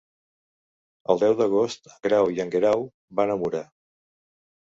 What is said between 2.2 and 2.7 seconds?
i en